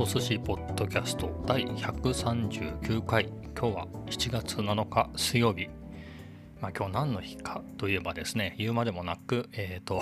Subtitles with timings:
[0.00, 3.26] と寿司ポッドキャスト第139回。
[3.54, 5.68] 今日は7月7日水曜日。
[6.58, 10.00] まあ今日何の日かといえばですね言うまでもなくえっ、ー、と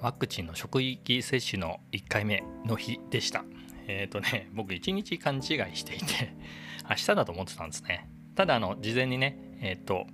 [0.00, 3.44] ワクチンの職域接種の1回目の日でした。
[3.86, 5.42] えっ、ー、とね僕1日勘違い
[5.76, 6.34] していて
[6.90, 8.08] 明日だと思ってたんですね。
[8.34, 10.08] ただあの事前にねえっ、ー、と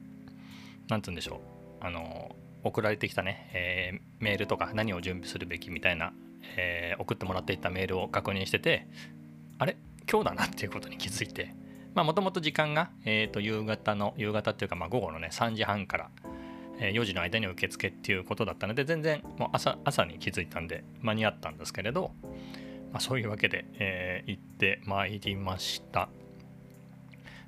[0.91, 1.41] 何て言うんでしょ
[1.80, 1.87] う。
[1.87, 6.12] あの送られてきたね、えー、メールとか何を準備するべきみたいな、
[6.59, 8.87] えー、送ってもらっていたメールを確認してて
[9.62, 9.77] あれ？
[10.11, 11.55] 今日だなっていうことに気づいて。
[11.95, 16.11] もともと時間が、えー、と夕方の夕方っていうかまあ午後のね3時半から、
[16.80, 22.12] え、4時の間に受付っていうことだったので全然もう朝朝に気づいたんで間に合ったんですけれど、
[22.93, 26.09] まあ、そういうわけで、えー、行ってまいりました。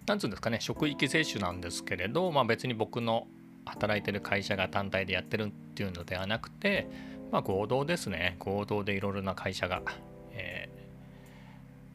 [0.06, 3.26] なんつうんですかね職域接種なんですけれど、まあ、別に僕の
[3.64, 6.86] 働いてる会社が単体でやってるっていうのではなくて、
[7.32, 8.36] まあ、合同ですね。
[8.38, 9.82] 合同でいろいろな会社が、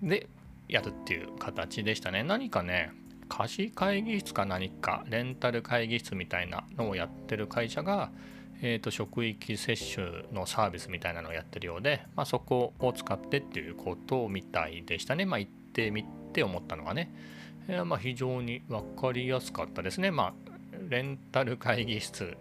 [0.02, 0.28] で
[0.68, 2.92] やるっていう形でしたね何かね
[3.28, 8.12] 貸し会議室か何かレンタル会議室みたいなのをやってる会社が、
[8.62, 15.26] えーと、職域接種のサービスみたいなのをやってるようで、まあ、そこを使ってっていうことみたいでしたね。
[15.26, 17.12] まあ、行ってみて思ったのはね、
[17.68, 20.12] えー、まあ非常に分かりやすかったですね。
[20.12, 20.34] まあ
[20.90, 22.36] レンタル会議室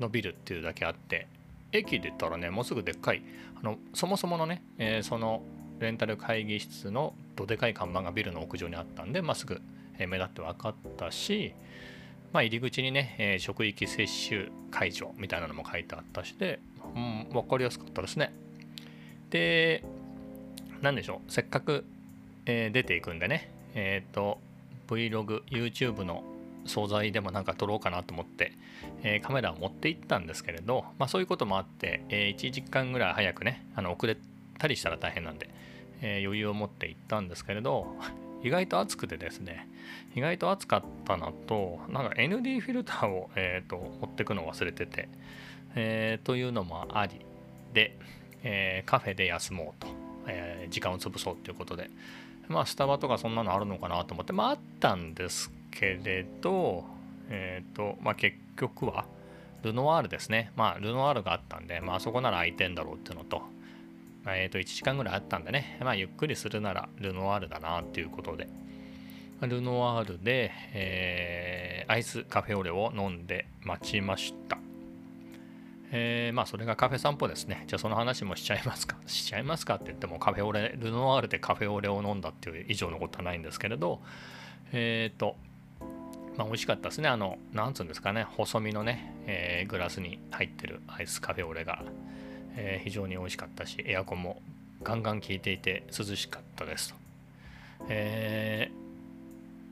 [0.00, 1.28] のビルっていうだけあって
[1.70, 3.22] 駅で言ったらねもうすぐでっかい
[3.60, 5.42] あのそもそものね、えー、その
[5.80, 9.60] レンタル会議室のどでかい看板がビルの屋上にあったんで、まあ、すぐ
[9.98, 11.54] 目立って分かったし、
[12.32, 16.60] まあ、入り口にね、えー、職域接種会場みたいなのも書いてあったしで、
[16.94, 18.34] うん、分かりやすかったですね。
[19.30, 19.84] で、
[20.80, 21.84] 何でしょう、せっかく、
[22.46, 24.38] えー、出ていくんでね、えっ、ー、と、
[24.88, 26.24] Vlog、YouTube の
[26.66, 28.52] 惣菜でもなんか撮ろうかなと思って、
[29.02, 34.16] えー、カメラを持って行ったんですけれど、まあ、そういうこともあって、えー、1時間ぐらい早くねあの遅れ
[34.58, 35.48] たりしたら大変なんで、
[36.00, 37.96] えー、余裕を持って行ったんですけれど
[38.42, 39.68] 意外と暑くてですね
[40.14, 45.08] 意外と暑かったのとなんか ND フィルターを、えーと、持ってくのを忘れてて、
[45.74, 47.20] えー、というのもあり
[47.72, 47.96] で、
[48.44, 49.88] えカフェで休もうと、
[50.28, 51.90] え時間を潰そうということで
[52.46, 56.84] まあスタバとかそんなのあるのかなと思ってまああったんですけれど、
[57.28, 59.04] えっ、ー、と、まあ、結局は、
[59.62, 60.52] ルノワールですね。
[60.56, 63.42] まあ、ルノワールがあったんで、まあ、そこなら空いてんだろうっていうのと、
[64.26, 68.48] えっ、ー、と、1時間ぐらいあったんでね、まあ、ゆっくりするならルノワールだなっていうことで、
[69.40, 74.58] ルノワールで、えー、アイスカフェオレを飲んで待ちました。
[75.96, 77.64] えー、まあそれがカフェ散歩ですね。
[77.68, 78.96] じゃあその話もしちゃいますか？
[79.06, 84.00] しちゃいますかって言ってもカフェオレ、ルノワールでカフェオレを飲んだっていう以上のことはないんですけれど、
[84.72, 85.36] えっ、ー、と、
[86.36, 87.08] まあ、美味しかったですね。
[87.08, 91.84] あの、なんつうんですかね、細身のね、えー、グラスに入ってるアイスカフェオレが、
[92.56, 94.40] えー、非常に美味しかったし、エアコンも
[94.82, 96.96] ガンガン効いていて涼しかったですと。
[97.88, 98.70] え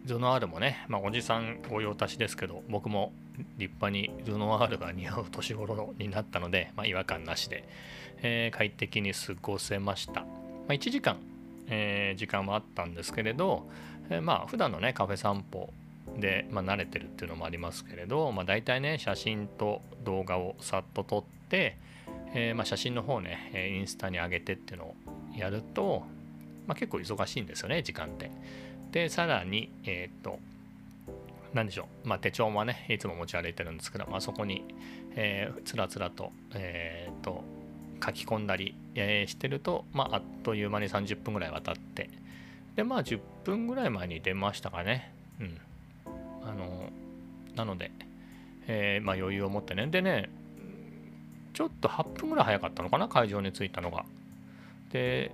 [0.07, 3.13] ー、ルノワールもね、まあ、おじさん御用達ですけど、僕も
[3.59, 7.65] 立派にルノワールが似合う年頃になったので、まあ、違和感なしで、
[8.23, 10.21] えー、快適に過ごせました。
[10.23, 10.27] ま
[10.71, 11.17] あ、1時間、
[11.69, 13.69] えー、時間もあったんですけれど、
[14.11, 15.73] えー、まあ普段のねカフェ散歩
[16.17, 21.77] で、まあ、慣れてるっていうのもありますけれど、まあ、大体ね写真と動画をさっと撮って、
[22.35, 24.95] えー、まあ、写真の方ねインスタに上げてっていうのを
[25.37, 26.03] やると、
[26.67, 28.31] まあ、結構忙しいんですよね時間って。
[28.91, 30.39] でさらにえっ、ー、と
[31.55, 34.65] 何でしょう、まあ、手帳もねいつも持ち歩いてるんですけど、まあ、そこに、
[35.15, 37.43] えー、つらつらと,、えーと、
[38.05, 42.09] 書き込んだり、えー、してると、まあ、あっという間に30分ぐらい渡って。
[42.77, 45.13] でまあ10分ぐらい前に出ましたかね。
[45.41, 45.59] うん。
[46.43, 46.89] あの
[47.55, 47.91] なので、
[48.67, 49.87] えー、まあ、余裕を持ってね。
[49.89, 50.31] でね
[51.63, 54.05] ちょっと8分ぐらい早かったのかな会場に着いたのが。
[54.91, 55.31] で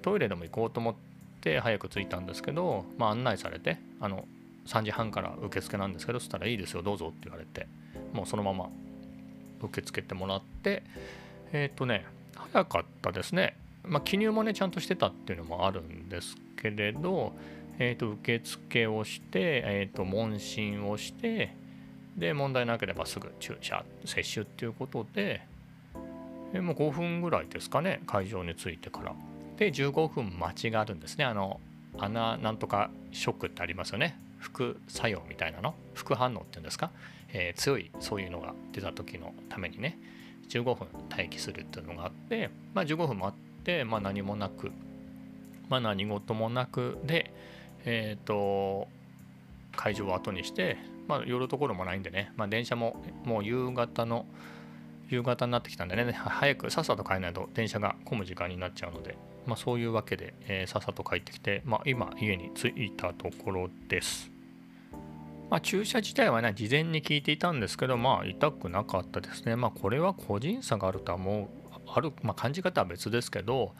[0.00, 0.94] トイレでも行こうと思っ
[1.42, 4.24] て早く着いたんですけど、まあ、案内されてあの
[4.66, 7.66] 3時半から受付なんですけどそしたらいいですよどうぞって言われて
[8.14, 8.70] もうそのまま
[9.60, 10.82] 受け付けてもらって
[11.52, 13.54] えっ、ー、とね早かったですね。
[13.84, 17.34] まあ記入もねちゃんとしてたっていうのもあるんですけれど
[17.78, 21.56] えーと、受付をして、えーと、問診をして
[22.16, 25.42] で問題なければすぐ注射接種っていうことで、
[26.52, 29.14] え、もう5分ぐらいですかね会場に着いてから。
[29.56, 31.24] で15分待ちがあるんですね。
[31.24, 31.60] あの
[31.98, 34.18] 穴なんとかショックってありますよね。
[34.38, 35.74] 副作用みたいなの？
[35.94, 36.90] 副反応っていうんですか、
[37.32, 39.98] えー、強いそういうのが出た時のためにね。
[40.48, 44.70] 15分待機するっていうのがあって、まあ、15分待って、まあ、何もなく、
[45.70, 47.32] まあ、何事もなくで、
[47.84, 48.88] えっ、ー、と
[49.74, 50.76] 会場を後にして、
[51.08, 54.26] まあ、寄るところもないんでね、まあ、電車ももう夕方の
[55.08, 64.32] 夕方になってきたんでね早くさっさと帰らないと電車が混む時間になっちゃうので、まあ、そういうわけで、えー、さっさと帰ってきて、まあ、今家に着いたところです。
[65.50, 69.54] まあ、注射自体はね、事前に聞いていたんですけど、まあ、痛くなかったですね。
[69.54, 71.48] まあ、これは個人差があるとは思う、
[71.94, 73.74] ある、まあ、感じ方は別ですけど、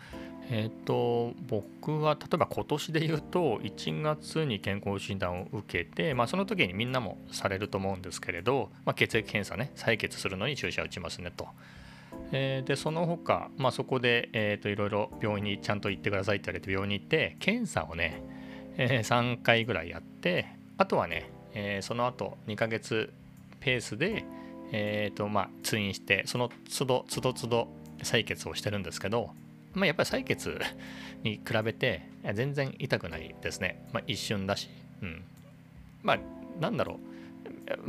[0.50, 11.48] えっ、ー、と、僕は例えば今年で言うと、1月に健康診断を受けて、まあ、その時にみんなもされると思うんですけれど、まあ、血液検査ね、採血するのに注射打ちますねと。
[12.30, 18.22] えー、でその他、まあ、そこで、えーと、いろいろ病院にちゃんと行ってくださいって言われて病院に行って検査をね、
[18.76, 20.46] えー、3回ぐらいやって
[20.76, 23.12] あとはねえー、その後2ヶ月
[23.60, 24.24] ペースで、
[24.72, 27.68] えーとまあ、通院してその都度都度都度
[28.02, 29.30] 採血をしてるんですけど、
[29.74, 30.58] まあ、やっぱり採血
[31.22, 32.02] に比べて
[32.34, 34.68] 全然痛くないですね、まあ、一瞬だし、
[35.02, 35.22] うん、
[36.02, 36.18] まあ
[36.60, 37.12] なんだろう。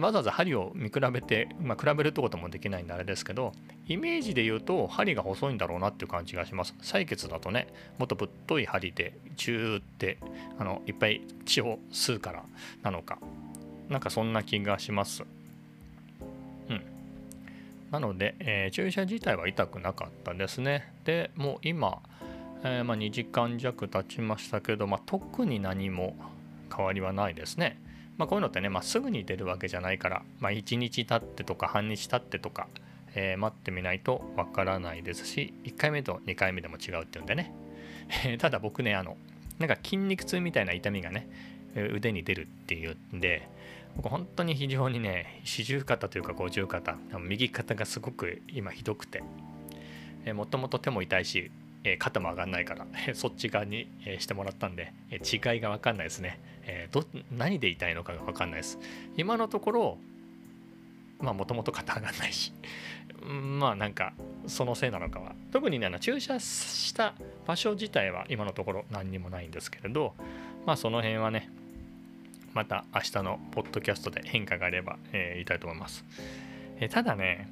[0.01, 3.53] わざわざ針を見比べて、まあ、比べるってこともできないんであれですけど
[3.88, 6.75] イメージで言うと針が細いんだろうなっていう感じがします。
[6.81, 10.18] 採血だとねもっとぶっとい針でチューって
[10.57, 12.44] あのいっぱい血を吸うから
[12.81, 13.19] なのか。
[13.89, 15.24] なんかそんな気がします。
[17.94, 20.92] なので、えー、注射自体は痛くなかったですね。
[21.06, 22.01] で、もう今、
[22.63, 26.16] えー、まあ、2時間弱経ちましたけど、まあ、特に何も
[26.75, 27.80] 変わりはないですね。
[28.18, 32.68] まあ、こういうのってね、まあ、すぐに出るわけじゃないから、まあ、1日経ってとか半日経ってとか、
[33.13, 37.54] えー、待ってみないとわからないですし、1回目と2回目でも違うっていうんでね。
[38.39, 39.18] ただ僕ね、あの、
[39.60, 41.30] なんか筋肉痛みたいな痛みがね、
[41.75, 43.48] 腕に出るっていうんで、
[43.95, 49.24] 僕本当に非常にね、四十肩というか五十肩、右肩がすごく今ひどくて、
[50.34, 51.51] もともと手も痛いし、
[51.84, 57.04] え肩も上がんないから、そっち側に、えしてもらったんで、え違いが分かんないですね、えど。
[57.31, 58.80] 何で痛いのかが分かんないです。
[59.18, 59.98] 今のところ、
[61.19, 62.54] まあもともと肩上がんないし、
[63.24, 64.13] まあなんか
[64.48, 67.16] そのせいなのかは、特にね、注射した
[67.46, 70.16] 場所自体は今のところ何にもないんですけれど、
[70.66, 71.50] まあその辺はね、
[72.53, 76.05] また明日のポッドキャストで変化があれば、えー、言いたいと思います。
[76.79, 77.50] えー、ただね、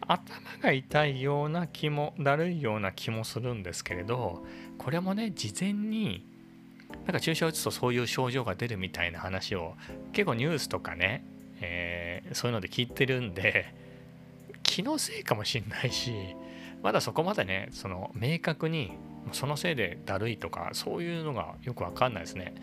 [0.00, 0.22] 頭
[0.62, 4.44] が痛いような気も、だるいような気もするんですけれど、
[4.78, 6.26] これもね、事前に、
[7.06, 9.74] なんか注射を打つとそういう症状が出るみたいな話を
[10.12, 11.24] 結構ニュースとかね、
[11.60, 13.74] えー、そういうので聞いてるんで、
[14.62, 16.12] 気のせいかもしんないし、
[16.82, 18.92] まだそこまでね、その明確に
[19.32, 22.54] そのせいでだるいとかそういうのがよくわかんないですね。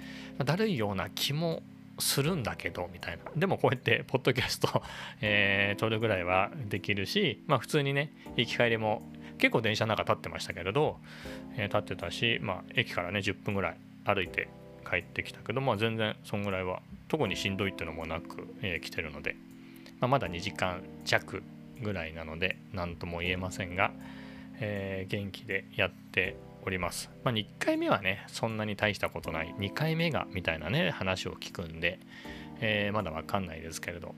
[0.43, 1.61] だるいような気も
[1.99, 3.31] するんだけどみたいな。
[3.35, 4.83] でもこうやってポッドキャスト、
[5.21, 9.01] えー、撮るぐらいはできるし、まあ普通にね、行き帰りも
[9.37, 10.99] 結構電車の中立ってましたけれど、
[11.55, 14.47] えー、立ってたし、まあ駅からね10分ぐらい歩いて
[14.89, 19.35] 帰ってきたけど、まあ全然そんぐらいは特にしんどいっていうのもなく、えー、来てるので、
[19.99, 21.43] まあ、まだ2時間弱
[21.81, 23.91] ぐらいなので何とも言えませんが、
[24.59, 27.09] えー、元気でやっております。
[27.23, 29.53] まあ、1回目はね、そんなに大したことない。
[29.57, 31.99] 2回目がみたいなね、話を聞くんで、
[32.59, 34.15] えー、まだわかんないですけれど。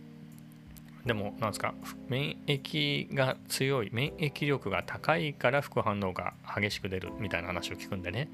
[1.06, 1.74] でも、なんですか、
[2.08, 8.30] 免疫が強い、免疫力が高いから副反応が激しく出るみたいな話を聞くんでね、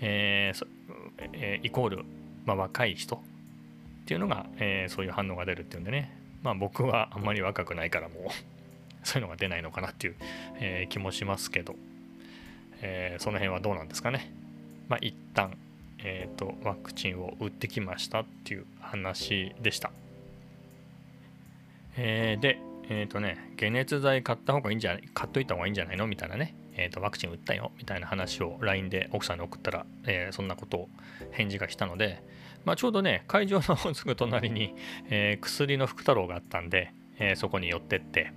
[0.00, 0.66] えー
[1.32, 2.04] えー、イコール、
[2.44, 3.20] まあ、若い人っ
[4.06, 8.22] ていうのが、えー、そういう反応が出るっていうんでね、まあ僕はあんまり若くないからもう
[9.02, 10.16] そういうのが出ないのかなっていう、
[10.60, 11.74] えー、気もしますけど、
[12.82, 14.32] えー、その辺はどうなんですかね。
[14.88, 15.56] まあ、一旦、
[15.98, 19.90] えーと、ワクチンを打ってきましたっていう話でした。
[21.96, 22.58] えー、で、
[22.88, 30.88] えっ、ー、とね、解熱剤買った方がいいんじゃない、買っといた方がいいんじゃないのみたいなね、えっ、ー、と、ワクチン打ったよみたいな話を LINE で奥さんに送ったら、えー、そんなことを
[31.32, 32.22] 返事が来たので、
[32.64, 34.74] まあ、ちょうどね、会場のすぐ隣に、
[35.10, 38.32] え薬の福太郎があったんで、えそこに寄ってって、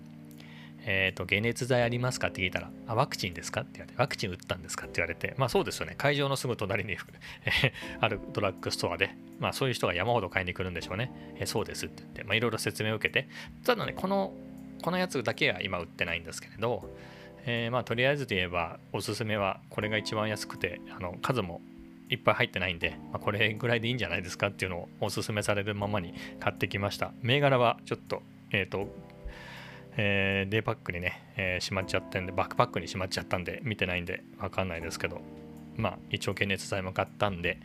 [0.86, 5.96] えっ、ー、と、解熱剤ありますかって聞いたら、あ、ワクチンですかって言われて、ワクチン打ったんですかって言われて、まあそうですよね。
[5.98, 6.98] 会場のすぐ隣に
[8.00, 11.12] あるドラッグストアで、まあそういう人が山ほど買いに来るんでしょうね。
[11.36, 13.28] えー、そうですって言って、まあいろいろ説明を受けて、
[13.64, 14.34] ただね、この、
[14.82, 16.96] このやつだけは今売ってないんですけれど、
[17.46, 21.62] えー、まあとりあえずで言えば、おすすめはこれが一番安くて、あの、数も
[22.12, 27.14] いっぱい入ってないんで、まあ、これぐらいでいいんじゃないですかっていうのをおすすめされるままに買ってきました。
[27.22, 28.22] 銘柄はちょっと、
[28.52, 28.94] えっ、ー、と、
[29.98, 35.22] えー、デイパックにね、えー、しまっちゃってんで、バックパックにしまっちゃったんで、見てないんで、わかんないですけど、
[35.78, 37.60] まあ、一応解熱剤も買ったんで、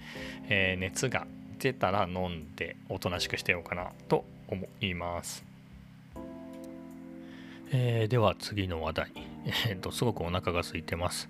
[0.49, 1.27] えー、熱が
[1.59, 5.45] 出たら飲んで、おとなしくしてようかなと思います。
[7.73, 9.13] えー、では次の話題、
[9.69, 9.91] えーと。
[9.91, 11.29] すごくお腹が空いてます。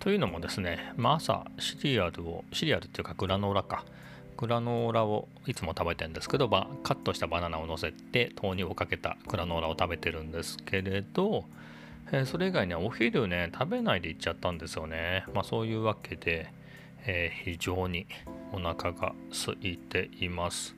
[0.00, 3.84] というのもですね、まあ、朝シリアルを、シリアルっていうかグラノーラか、
[4.38, 11.44] グラノーラをいつも食べてるんですけどカットしたバナナを乗せて豆乳をかけたグラノーラを食べてるんですけれど、
[12.12, 15.24] えー、それ以外ね、お昼ね、食べないで行っちゃったんですよね。
[15.34, 16.52] まあそういうわけで、
[17.04, 18.06] えー、非常に
[18.52, 20.76] お腹が空いています。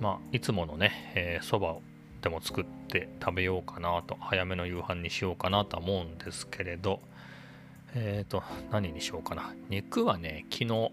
[0.00, 1.82] まあ、いつものね、そ、え、ば、を
[2.22, 7.00] でも作って食べようかなと、早めの夕飯にしようかなと思うんですけれど、
[7.94, 9.54] えっ、ー、と、何にしようかな。
[9.68, 10.90] 肉はね、昨日、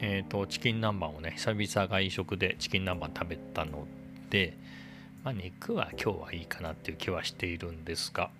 [0.00, 3.86] えっ、ー、と、チキン南蛮をね、久々外食でチキン南蛮食べたの
[4.30, 4.56] で、
[5.22, 8.30] まあ、肉は今日はいいかなっていう気はしているんですが、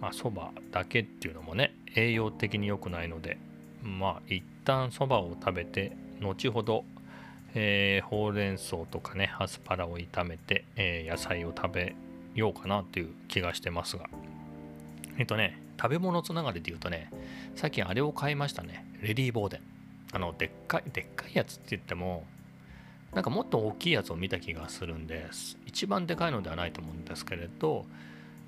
[0.00, 3.38] まあ、そばだけっていうのもね、栄養的に良くないので、
[3.82, 6.84] まあ、一旦そばを食べて、後ほど、
[7.54, 11.94] えー、ほうれん草とかね、アスパラを炒めて、えー、野菜を食べ
[12.34, 14.10] ようかなっていう気がしてますが、
[15.18, 17.10] えっとね、食べ物つながりで言うとね、
[17.54, 18.84] 最近あれを買いましたね。
[19.00, 19.75] レディーボーデン。
[20.12, 22.24] あの、でっかい、でっかいやつって言っても、
[23.14, 27.86] なんかもっと大きいやつを見た気がするんです、一番でかいのではないと思うんですけれど、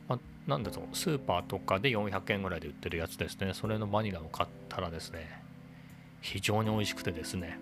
[0.09, 0.19] まあ、
[0.51, 3.55] なんだろう、スーパーとかで400円ぐらいで売ってるやつですね。
[3.55, 5.43] それのバニラを買ったらですね、
[6.21, 7.59] 非常に美味しくてですね、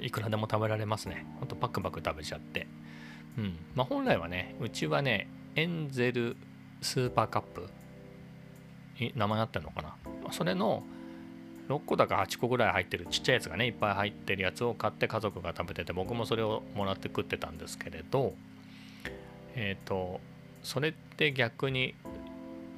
[0.00, 1.26] いくらでも食べられますね。
[1.38, 2.66] ほんとパクパク食べちゃって。
[3.38, 3.58] うん。
[3.74, 6.36] まあ本来はね、うちはね、エンゼル
[6.80, 7.68] スーパーカップ
[9.14, 9.96] 名前あってるのかな
[10.30, 10.82] それの
[11.70, 18.34] 6個だか8個ぐらい入ってるちっちゃいやつがねいっぱい入ってるやつを買って家族が食べてて僕もそれをもらって食ってたんですけれど
[19.54, 20.20] えっ、ー、と
[20.64, 21.94] それって逆に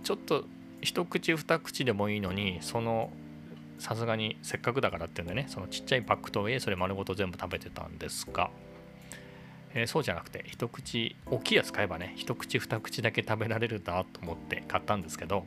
[0.04, 0.44] ちょっと
[0.82, 3.10] 一口二口でもいいのにその
[3.78, 8.50] さすがにせっかくだからっていうんでねそのちっちゃいパックとはいえそれ丸ごと全部食べてたんですが、
[9.74, 15.44] えー、そうじゃなくて一口大きいやつ買えばね一口二口だけ食べられるなと思って買ったんですけど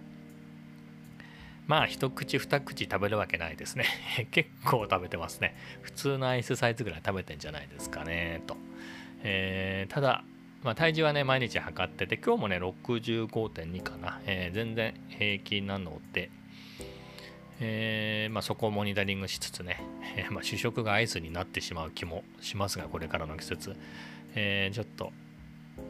[1.68, 3.86] まあ一口二口食べるわけないですね。
[4.32, 5.56] 結構食べてますね。
[5.82, 8.56] 普通のアイスサイズぐらい食べてんじゃないですかねと、
[9.24, 10.24] えー、ただ、
[10.64, 16.30] まあ、体重はね毎日測ってて今日もね65.2かな、えー、全然平気なので。
[17.62, 19.82] えー、まあ、そこをモニタリングしつつね、
[20.18, 23.78] えー、まあ、主食がアイスになってしまう気もしますがこれからの季節、
[24.36, 25.14] えちょっと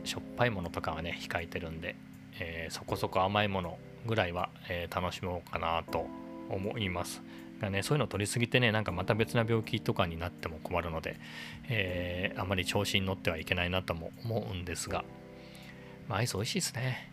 [0.03, 1.95] しょっぱいものとかはね控えてるんで、
[2.39, 6.05] えそこそこ甘いものぐらいは、えー、楽しもうかなと
[6.49, 7.21] 思います。
[7.61, 11.17] ね、そういうのを取りすぎてね、なんかまた別な病気とかになっても困るので、
[11.69, 15.05] えー、あまり調子に乗ってはいけないなとも思うんですが、
[16.07, 17.11] まあ、アイス美味しいですね。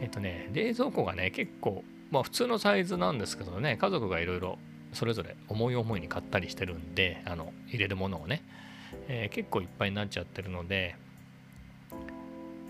[0.00, 4.58] えっ、ー、とね、冷蔵庫がね、結構、まあ普通のサイズなんですけどね、家族がいろいろ
[4.92, 8.42] それぞれ思い思いに買ったりしてるんで、あの入れるものをね、
[9.08, 10.96] えー、結構いっぱいになっちゃってるので、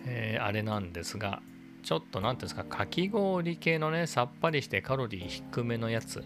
[0.07, 1.41] えー、あれなんですが、
[1.83, 6.25] ちょっと何ていうんですかかき氷系のねさっぱりしてカロリー低めのやつ。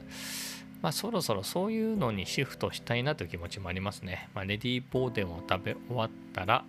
[0.83, 6.63] まあそろそろそういうのにシフトしたいなという気持ちもありますね、まあ、レディーボーデンを食べ終わったら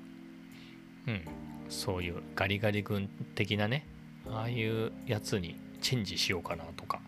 [1.05, 1.21] うん
[1.67, 3.85] そういうガリガリ君的なね
[4.29, 7.01] ああいうやつにチェンジしようかなとか、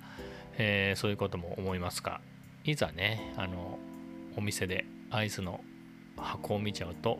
[0.58, 2.20] えー、そういうことも思いますが
[2.66, 3.80] いざねあの
[4.36, 5.62] お店でアイスの
[6.18, 7.20] 箱を見ちゃうと、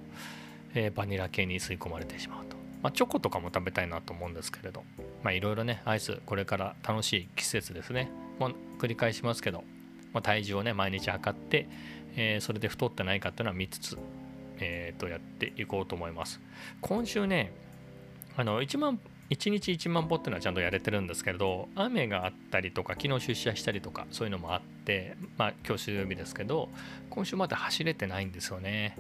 [0.74, 2.57] えー、バニラ系に吸い込まれてしまうと。
[2.84, 4.84] まあ、チョコとかも食べたいなと思うんですけれど、
[5.24, 8.12] まあ、いろいろね、アイス、これから楽しい季節ですね。
[8.40, 9.64] もう繰り返しますけど、
[10.14, 11.68] まあ、体重をね、毎日測って、
[12.16, 13.98] えー、それで太ってないかっていうのは見つつ、
[14.60, 16.40] えー、とやっていこうと思います。
[16.82, 17.52] 今週ね、
[18.36, 26.70] あの、1万、1日1万歩っていうのはちゃんとやれてるんですけれど、雨があったりとか、昨日出社したりとか、そういうのもあって、まあ、今日水曜日ですけど、
[27.10, 28.98] 今週まだ走れてないんですよね。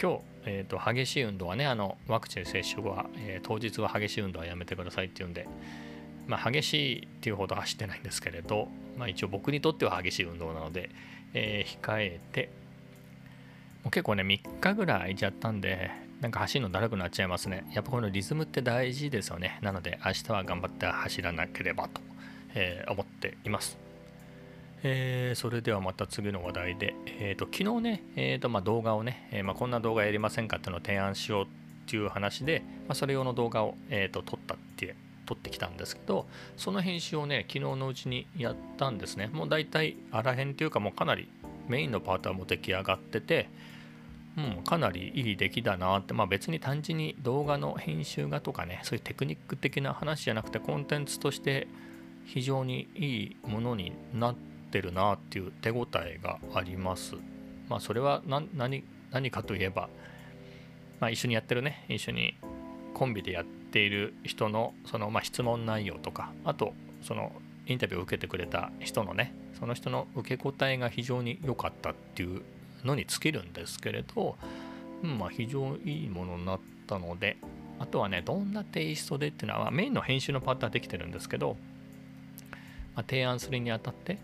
[0.00, 5.48] 今日、えーと、激しい運動はねあのワクチン接種後は、えー、当日は激しい運動はやめてくださいっていうんで、
[6.26, 10.90] まあ、激しいっていうほど走ってないんですけれど、まあ、一応僕にとっては激しい運動なので、
[11.34, 12.50] えー、控えて
[13.82, 17.64] もう結構ね3日ぐらい空いちゃったんでなんか走るのだるくなっちゃいますね。
[17.74, 19.58] やっぱこのリズムって大事ですよね。
[19.60, 22.00] なので明日は頑張って走らなければと、
[22.54, 23.85] えー、思っています。
[24.88, 31.46] えー、それではまた次の話題で、えーと、昨日ね、えーとまあ、動画をね、えー、まあ、こんな動画やりませんかっていうのを提案しようっ
[31.86, 34.94] ていう話で、まあ、それ用の動画を、えーと、撮ったって
[35.26, 36.26] 撮ってきたんですけど
[36.56, 39.28] その編集をね昨日のうちにやったんですね。
[39.32, 41.28] もう大体あらへんっていうかもうかなり
[41.66, 43.48] メインのパートはもう出来上がってて
[44.36, 51.66] うん、かなりいい出来だなって、まあ、別に単純に動画の編集がとかねそういうテクニック的な話じゃなくてコンテンツとして
[52.26, 57.14] 非常にいいものになってってるなっていう手応えがあります。
[57.68, 58.48] まあそれは何
[59.10, 59.88] 何かといえば、
[61.00, 62.36] まあ、一緒にやってるね一緒に
[62.94, 67.32] コンビでやっている人のそのまあ質問内容とかあとその
[67.66, 72.42] インタビューを受けてくれた人のねその人の受け答えが非常に良かったっていう
[72.84, 74.36] のに尽きるんですけれど、
[75.02, 77.36] うん、まあ非常にいいものになったので
[77.78, 81.56] あとはねどんなテイストでっていうのはメインの編集のパートはできてるんですけど、
[82.94, 84.18] まあ、提案するにあたって、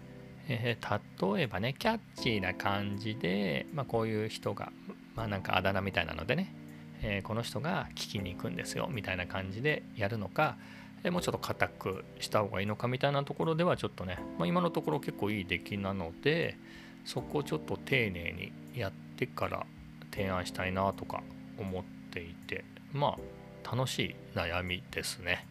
[0.48, 4.72] えー、例えばねキャッチーな感じで、まあ、こういう人が、
[5.14, 6.54] まあ、なんかあだ名みたいなのでね、
[7.02, 10.56] えー、この人が聞きに行くんですよみたいな感じでやるのか、
[11.04, 16.56] えー、もうちょっと硬くした方がいいのかみたいなところではちょっとね、まあ、今のところ結構いい出来なので
[17.04, 19.66] そこをちょっと丁寧にやってから
[20.12, 21.22] 提案したいなとか
[21.58, 25.46] 思っていてまあ楽しい悩みですね。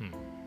[0.00, 0.37] うん、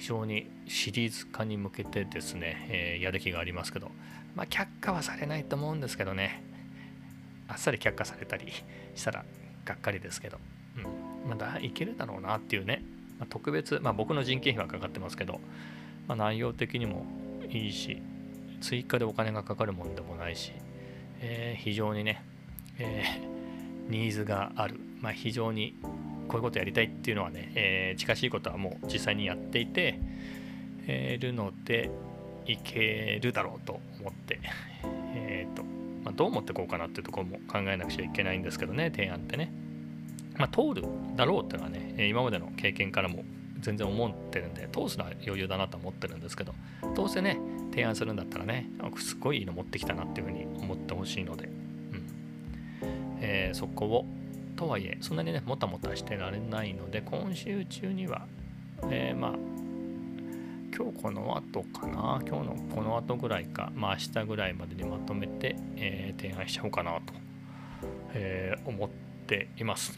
[0.00, 3.90] 非常にシリーズ化に向けてですね、えー、やる気がありますけど、
[4.34, 6.42] まあ、却下はされないと思うんですけどね、
[7.48, 8.50] あっさり却下されたり
[8.94, 9.26] したら
[9.66, 10.38] がっかりですけど、
[10.78, 12.82] うん、まだいけるだろうなっていうね、
[13.18, 15.38] まあ、特別、まあ、僕の人件費はかかってますけど、
[16.08, 17.04] まあ、内容的にも
[17.50, 18.00] いいし、
[18.62, 20.52] 追加でお金がかかるもんでもないし、
[21.20, 22.24] えー、非常にね、
[22.78, 25.74] えー、ニーズがある、まあ、非常に
[26.30, 29.98] こういうことやりたいっていうのはね、えー、近しいことはもう実際にやっていて、
[30.86, 31.90] えー、るので
[32.46, 34.40] いけるだろうと思って、
[35.16, 35.64] えーと
[36.04, 39.52] まあ、どう持ってこうかなっていうところも考えなくちゃいけないんですけどね提案ってね、
[40.36, 40.84] まあ、通る
[41.16, 43.24] だろうっていうのはね今までの経験からも
[43.58, 46.54] 全然思ってるんで通すのは余裕だなと思ってるんですけど
[46.94, 47.40] どうせね
[47.72, 51.58] 提案するんだったらねすっごいいいの持ってきたなっていうふうに思ってほしいので、うん。
[53.20, 54.06] えー、そこを
[54.60, 58.26] とはいえそんなにねもたもたしてられないので今週中には、
[58.90, 59.32] えー、まあ
[60.76, 67.14] 今日この後かな今日のこの後ぐらいかまあ明日ぐらいまでにまとめて、えー、提案しちゃおうかなと、
[68.12, 68.88] えー、思っ
[69.26, 69.96] ています、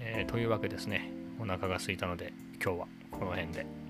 [0.00, 2.32] えー、というわけですねお腹が空いたので
[2.64, 3.81] 今日はこの辺で。